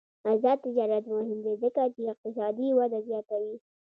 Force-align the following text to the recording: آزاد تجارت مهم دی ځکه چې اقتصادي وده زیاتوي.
آزاد 0.31 0.57
تجارت 0.65 1.03
مهم 1.15 1.37
دی 1.45 1.53
ځکه 1.63 1.81
چې 1.95 2.01
اقتصادي 2.13 2.69
وده 2.77 2.99
زیاتوي. 3.07 3.55